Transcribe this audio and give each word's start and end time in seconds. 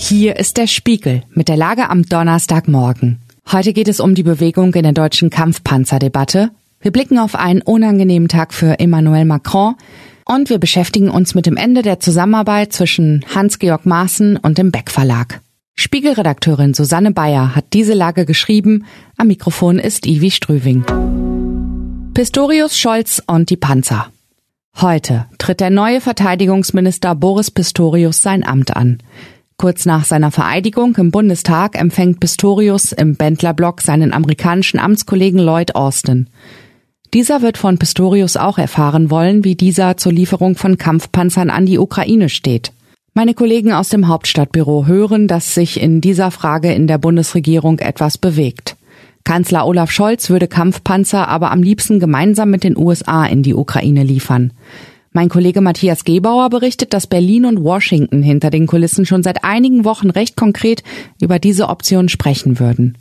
Hier 0.00 0.36
ist 0.36 0.56
der 0.56 0.68
Spiegel 0.68 1.24
mit 1.34 1.48
der 1.48 1.56
Lage 1.56 1.90
am 1.90 2.04
Donnerstagmorgen. 2.04 3.18
Heute 3.50 3.72
geht 3.72 3.88
es 3.88 3.98
um 3.98 4.14
die 4.14 4.22
Bewegung 4.22 4.72
in 4.74 4.84
der 4.84 4.92
deutschen 4.92 5.28
Kampfpanzerdebatte. 5.28 6.50
Wir 6.80 6.92
blicken 6.92 7.18
auf 7.18 7.34
einen 7.34 7.62
unangenehmen 7.62 8.28
Tag 8.28 8.54
für 8.54 8.78
Emmanuel 8.78 9.24
Macron 9.24 9.74
und 10.24 10.50
wir 10.50 10.58
beschäftigen 10.58 11.10
uns 11.10 11.34
mit 11.34 11.46
dem 11.46 11.56
Ende 11.56 11.82
der 11.82 11.98
Zusammenarbeit 11.98 12.72
zwischen 12.72 13.24
Hans-Georg 13.34 13.86
Maaßen 13.86 14.36
und 14.36 14.56
dem 14.56 14.70
Beck 14.70 14.90
Verlag. 14.90 15.40
Spiegelredakteurin 15.74 16.74
Susanne 16.74 17.10
Bayer 17.10 17.56
hat 17.56 17.72
diese 17.72 17.94
Lage 17.94 18.24
geschrieben. 18.24 18.86
Am 19.16 19.26
Mikrofon 19.26 19.80
ist 19.80 20.06
Ivi 20.06 20.30
Strüving. 20.30 20.84
Pistorius, 22.14 22.78
Scholz 22.78 23.20
und 23.26 23.50
die 23.50 23.56
Panzer. 23.56 24.12
Heute 24.80 25.26
tritt 25.38 25.58
der 25.58 25.70
neue 25.70 26.00
Verteidigungsminister 26.00 27.16
Boris 27.16 27.50
Pistorius 27.50 28.22
sein 28.22 28.46
Amt 28.46 28.76
an. 28.76 28.98
Kurz 29.60 29.86
nach 29.86 30.04
seiner 30.04 30.30
Vereidigung 30.30 30.94
im 30.98 31.10
Bundestag 31.10 31.76
empfängt 31.76 32.20
Pistorius 32.20 32.92
im 32.92 33.16
Bendlerblock 33.16 33.80
seinen 33.80 34.12
amerikanischen 34.12 34.78
Amtskollegen 34.78 35.40
Lloyd 35.40 35.74
Austin. 35.74 36.28
Dieser 37.12 37.42
wird 37.42 37.58
von 37.58 37.76
Pistorius 37.76 38.36
auch 38.36 38.56
erfahren 38.56 39.10
wollen, 39.10 39.42
wie 39.42 39.56
dieser 39.56 39.96
zur 39.96 40.12
Lieferung 40.12 40.54
von 40.54 40.78
Kampfpanzern 40.78 41.50
an 41.50 41.66
die 41.66 41.80
Ukraine 41.80 42.28
steht. 42.28 42.70
Meine 43.14 43.34
Kollegen 43.34 43.72
aus 43.72 43.88
dem 43.88 44.06
Hauptstadtbüro 44.06 44.86
hören, 44.86 45.26
dass 45.26 45.54
sich 45.54 45.80
in 45.80 46.00
dieser 46.00 46.30
Frage 46.30 46.72
in 46.72 46.86
der 46.86 46.98
Bundesregierung 46.98 47.80
etwas 47.80 48.16
bewegt. 48.16 48.76
Kanzler 49.24 49.66
Olaf 49.66 49.90
Scholz 49.90 50.30
würde 50.30 50.46
Kampfpanzer 50.46 51.26
aber 51.26 51.50
am 51.50 51.64
liebsten 51.64 51.98
gemeinsam 51.98 52.50
mit 52.50 52.62
den 52.62 52.76
USA 52.76 53.26
in 53.26 53.42
die 53.42 53.54
Ukraine 53.54 54.04
liefern. 54.04 54.52
Mein 55.18 55.30
Kollege 55.30 55.60
Matthias 55.60 56.04
Gebauer 56.04 56.48
berichtet, 56.48 56.94
dass 56.94 57.08
Berlin 57.08 57.44
und 57.44 57.64
Washington 57.64 58.22
hinter 58.22 58.50
den 58.50 58.68
Kulissen 58.68 59.04
schon 59.04 59.24
seit 59.24 59.42
einigen 59.42 59.84
Wochen 59.84 60.10
recht 60.10 60.36
konkret 60.36 60.84
über 61.20 61.40
diese 61.40 61.70
Option 61.70 62.08
sprechen 62.08 62.60
würden. 62.60 62.96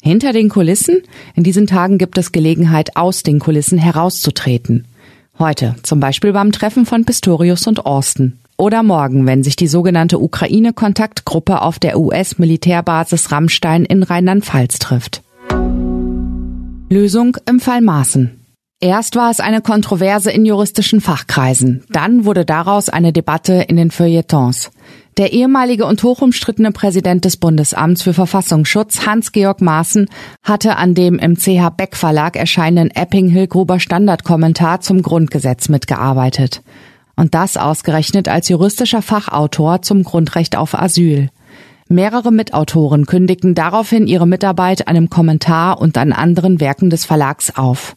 Hinter 0.00 0.32
den 0.32 0.48
Kulissen? 0.48 1.02
In 1.34 1.42
diesen 1.42 1.66
Tagen 1.66 1.98
gibt 1.98 2.18
es 2.18 2.30
Gelegenheit, 2.30 2.96
aus 2.96 3.24
den 3.24 3.40
Kulissen 3.40 3.78
herauszutreten. 3.78 4.86
Heute, 5.40 5.74
zum 5.82 5.98
Beispiel 5.98 6.32
beim 6.32 6.52
Treffen 6.52 6.86
von 6.86 7.04
Pistorius 7.04 7.66
und 7.66 7.84
Austin. 7.84 8.34
Oder 8.56 8.84
morgen, 8.84 9.26
wenn 9.26 9.42
sich 9.42 9.56
die 9.56 9.66
sogenannte 9.66 10.20
Ukraine-Kontaktgruppe 10.20 11.62
auf 11.62 11.80
der 11.80 11.98
US-Militärbasis 11.98 13.32
Rammstein 13.32 13.84
in 13.84 14.04
Rheinland-Pfalz 14.04 14.78
trifft. 14.78 15.24
Lösung 16.88 17.36
im 17.44 17.58
Fall 17.58 17.80
Maaßen. 17.80 18.45
Erst 18.86 19.16
war 19.16 19.32
es 19.32 19.40
eine 19.40 19.62
Kontroverse 19.62 20.30
in 20.30 20.44
juristischen 20.44 21.00
Fachkreisen, 21.00 21.82
dann 21.90 22.24
wurde 22.24 22.44
daraus 22.44 22.88
eine 22.88 23.12
Debatte 23.12 23.64
in 23.66 23.74
den 23.74 23.90
Feuilletons. 23.90 24.70
Der 25.16 25.32
ehemalige 25.32 25.86
und 25.86 26.04
hochumstrittene 26.04 26.70
Präsident 26.70 27.24
des 27.24 27.36
Bundesamts 27.36 28.04
für 28.04 28.14
Verfassungsschutz, 28.14 29.04
Hans-Georg 29.04 29.60
Maaßen, 29.60 30.08
hatte 30.44 30.76
an 30.76 30.94
dem 30.94 31.18
im 31.18 31.34
CH 31.34 31.70
Beck 31.76 31.96
Verlag 31.96 32.36
erscheinenden 32.36 32.94
Epping-Hillgruber 32.94 33.80
Standardkommentar 33.80 34.82
zum 34.82 35.02
Grundgesetz 35.02 35.68
mitgearbeitet. 35.68 36.62
Und 37.16 37.34
das 37.34 37.56
ausgerechnet 37.56 38.28
als 38.28 38.48
juristischer 38.48 39.02
Fachautor 39.02 39.82
zum 39.82 40.04
Grundrecht 40.04 40.54
auf 40.54 40.78
Asyl. 40.78 41.30
Mehrere 41.88 42.30
Mitautoren 42.30 43.06
kündigten 43.06 43.56
daraufhin 43.56 44.06
ihre 44.06 44.28
Mitarbeit 44.28 44.86
einem 44.86 45.10
Kommentar 45.10 45.80
und 45.80 45.98
an 45.98 46.12
anderen 46.12 46.60
Werken 46.60 46.88
des 46.88 47.04
Verlags 47.04 47.56
auf. 47.56 47.96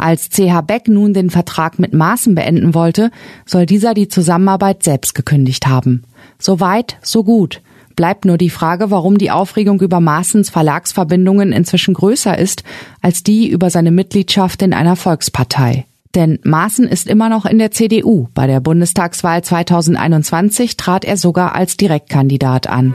Als 0.00 0.30
CH 0.30 0.62
Beck 0.66 0.88
nun 0.88 1.12
den 1.12 1.28
Vertrag 1.28 1.78
mit 1.78 1.92
Maaßen 1.92 2.34
beenden 2.34 2.74
wollte, 2.74 3.10
soll 3.44 3.66
dieser 3.66 3.92
die 3.92 4.08
Zusammenarbeit 4.08 4.82
selbst 4.82 5.14
gekündigt 5.14 5.66
haben. 5.66 6.04
So 6.38 6.58
weit, 6.58 6.96
so 7.02 7.22
gut. 7.22 7.60
Bleibt 7.96 8.24
nur 8.24 8.38
die 8.38 8.48
Frage, 8.48 8.90
warum 8.90 9.18
die 9.18 9.30
Aufregung 9.30 9.78
über 9.82 10.00
Maaßens 10.00 10.48
Verlagsverbindungen 10.48 11.52
inzwischen 11.52 11.92
größer 11.92 12.38
ist 12.38 12.64
als 13.02 13.22
die 13.22 13.50
über 13.50 13.68
seine 13.68 13.90
Mitgliedschaft 13.90 14.62
in 14.62 14.72
einer 14.72 14.96
Volkspartei. 14.96 15.84
Denn 16.14 16.38
Maaßen 16.44 16.88
ist 16.88 17.06
immer 17.06 17.28
noch 17.28 17.44
in 17.44 17.58
der 17.58 17.70
CDU. 17.70 18.28
Bei 18.32 18.46
der 18.46 18.60
Bundestagswahl 18.60 19.44
2021 19.44 20.78
trat 20.78 21.04
er 21.04 21.18
sogar 21.18 21.54
als 21.54 21.76
Direktkandidat 21.76 22.68
an. 22.68 22.94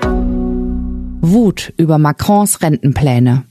Wut 1.22 1.72
über 1.78 2.00
Macrons 2.00 2.64
Rentenpläne. 2.64 3.44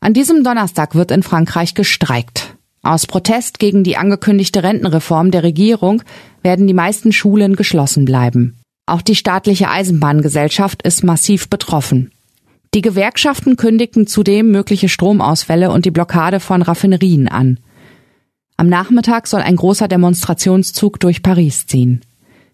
An 0.00 0.14
diesem 0.14 0.44
Donnerstag 0.44 0.94
wird 0.94 1.10
in 1.10 1.22
Frankreich 1.22 1.74
gestreikt. 1.74 2.51
Aus 2.82 3.06
Protest 3.06 3.60
gegen 3.60 3.84
die 3.84 3.96
angekündigte 3.96 4.64
Rentenreform 4.64 5.30
der 5.30 5.44
Regierung 5.44 6.02
werden 6.42 6.66
die 6.66 6.74
meisten 6.74 7.12
Schulen 7.12 7.54
geschlossen 7.54 8.04
bleiben. 8.04 8.56
Auch 8.86 9.02
die 9.02 9.14
staatliche 9.14 9.70
Eisenbahngesellschaft 9.70 10.82
ist 10.82 11.04
massiv 11.04 11.48
betroffen. 11.48 12.10
Die 12.74 12.80
Gewerkschaften 12.80 13.56
kündigten 13.56 14.08
zudem 14.08 14.50
mögliche 14.50 14.88
Stromausfälle 14.88 15.70
und 15.70 15.84
die 15.84 15.92
Blockade 15.92 16.40
von 16.40 16.62
Raffinerien 16.62 17.28
an. 17.28 17.60
Am 18.56 18.68
Nachmittag 18.68 19.28
soll 19.28 19.42
ein 19.42 19.56
großer 19.56 19.86
Demonstrationszug 19.86 20.98
durch 20.98 21.22
Paris 21.22 21.66
ziehen. 21.68 22.00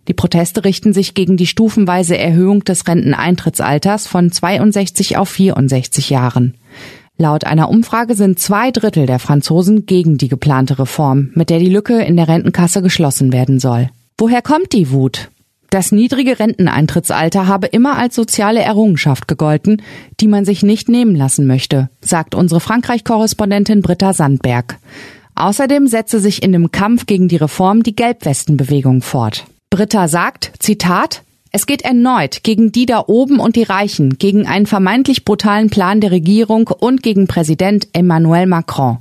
Die 0.09 0.15
Proteste 0.15 0.65
richten 0.65 0.93
sich 0.93 1.15
gegen 1.15 1.37
die 1.37 1.47
stufenweise 1.47 2.19
Erhöhung 2.19 2.65
des 2.65 2.87
Renteneintrittsalters 2.87 4.07
von 4.07 4.31
62 4.31 5.17
auf 5.17 5.29
64 5.31 6.11
Jahren. 6.11 6.55
Laut 7.21 7.45
einer 7.45 7.69
Umfrage 7.69 8.15
sind 8.15 8.39
zwei 8.39 8.71
Drittel 8.71 9.07
der 9.07 9.19
Franzosen 9.19 9.87
gegen 9.87 10.19
die 10.19 10.29
geplante 10.29 10.79
Reform, 10.79 11.31
mit 11.35 11.51
der 11.51 11.59
die 11.59 11.69
Lücke 11.69 12.01
in 12.01 12.17
der 12.17 12.29
Rentenkasse 12.29 12.81
geschlossen 12.81 13.33
werden 13.33 13.59
soll. 13.59 13.91
Woher 14.17 14.41
kommt 14.41 14.73
die 14.73 14.93
Wut? 14.93 15.29
Das 15.71 15.91
niedrige 15.91 16.39
Renteneintrittsalter 16.39 17.49
habe 17.49 17.67
immer 17.67 17.99
als 17.99 18.15
soziale 18.15 18.61
Errungenschaft 18.61 19.27
gegolten, 19.27 19.83
die 20.21 20.29
man 20.29 20.45
sich 20.45 20.63
nicht 20.63 20.89
nehmen 20.89 21.17
lassen 21.17 21.47
möchte, 21.49 21.91
sagt 22.01 22.37
unsere 22.37 22.61
Frankreich-Korrespondentin 22.61 23.83
Britta 23.83 24.15
Sandberg. 24.15 24.79
Außerdem 25.35 25.89
setze 25.89 26.21
sich 26.21 26.43
in 26.43 26.53
dem 26.53 26.71
Kampf 26.71 27.07
gegen 27.07 27.27
die 27.27 27.37
Reform 27.37 27.83
die 27.83 27.97
Gelbwestenbewegung 27.97 29.03
fort. 29.03 29.45
Britta 29.71 30.07
sagt, 30.07 30.53
Zitat, 30.61 31.23
es 31.51 31.67
geht 31.67 31.83
erneut 31.83 32.43
gegen 32.43 32.73
die 32.73 32.87
da 32.87 33.05
oben 33.07 33.41
und 33.41 33.57
die 33.57 33.63
Reichen, 33.63 34.19
gegen 34.19 34.47
einen 34.47 34.67
vermeintlich 34.67 35.25
brutalen 35.25 35.71
Plan 35.71 36.01
der 36.01 36.11
Regierung 36.11 36.69
und 36.69 37.03
gegen 37.03 37.27
Präsident 37.27 37.89
Emmanuel 37.93 38.47
Macron. 38.47 38.99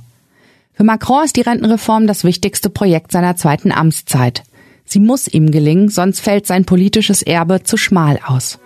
Für 0.72 0.84
Macron 0.84 1.24
ist 1.24 1.36
die 1.36 1.42
Rentenreform 1.42 2.06
das 2.06 2.24
wichtigste 2.24 2.70
Projekt 2.70 3.12
seiner 3.12 3.36
zweiten 3.36 3.72
Amtszeit. 3.72 4.44
Sie 4.84 5.00
muss 5.00 5.28
ihm 5.28 5.50
gelingen, 5.50 5.90
sonst 5.90 6.20
fällt 6.20 6.46
sein 6.46 6.64
politisches 6.64 7.22
Erbe 7.22 7.62
zu 7.64 7.76
schmal 7.76 8.18
aus. 8.24 8.58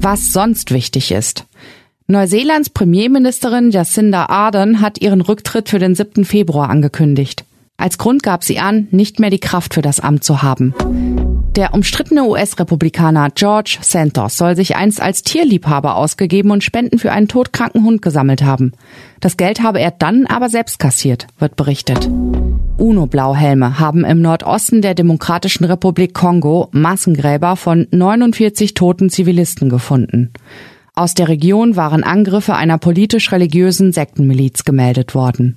Was 0.00 0.32
sonst 0.32 0.70
wichtig 0.70 1.10
ist. 1.10 1.46
Neuseelands 2.06 2.70
Premierministerin 2.70 3.70
Jacinda 3.70 4.26
Ardern 4.26 4.80
hat 4.80 5.00
ihren 5.00 5.20
Rücktritt 5.20 5.68
für 5.68 5.80
den 5.80 5.94
7. 5.94 6.24
Februar 6.24 6.70
angekündigt. 6.70 7.44
Als 7.76 7.98
Grund 7.98 8.22
gab 8.22 8.44
sie 8.44 8.58
an, 8.58 8.88
nicht 8.92 9.18
mehr 9.18 9.30
die 9.30 9.40
Kraft 9.40 9.74
für 9.74 9.82
das 9.82 10.00
Amt 10.00 10.24
zu 10.24 10.42
haben. 10.42 10.74
Der 11.58 11.74
umstrittene 11.74 12.22
US-Republikaner 12.22 13.30
George 13.34 13.78
Santos 13.80 14.36
soll 14.36 14.54
sich 14.54 14.76
einst 14.76 15.02
als 15.02 15.24
Tierliebhaber 15.24 15.96
ausgegeben 15.96 16.52
und 16.52 16.62
Spenden 16.62 17.00
für 17.00 17.10
einen 17.10 17.26
todkranken 17.26 17.82
Hund 17.82 18.00
gesammelt 18.00 18.44
haben. 18.44 18.74
Das 19.18 19.36
Geld 19.36 19.60
habe 19.60 19.80
er 19.80 19.90
dann 19.90 20.26
aber 20.26 20.50
selbst 20.50 20.78
kassiert, 20.78 21.26
wird 21.40 21.56
berichtet. 21.56 22.08
UNO-Blauhelme 22.76 23.80
haben 23.80 24.04
im 24.04 24.22
Nordosten 24.22 24.82
der 24.82 24.94
Demokratischen 24.94 25.64
Republik 25.64 26.14
Kongo 26.14 26.68
Massengräber 26.70 27.56
von 27.56 27.88
49 27.90 28.74
toten 28.74 29.10
Zivilisten 29.10 29.68
gefunden. 29.68 30.32
Aus 30.94 31.14
der 31.14 31.26
Region 31.26 31.74
waren 31.74 32.04
Angriffe 32.04 32.54
einer 32.54 32.78
politisch-religiösen 32.78 33.92
Sektenmiliz 33.92 34.62
gemeldet 34.62 35.16
worden. 35.16 35.56